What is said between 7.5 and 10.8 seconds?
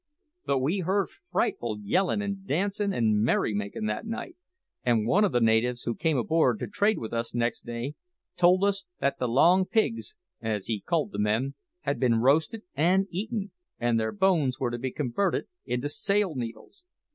day, told us that the long pigs, as he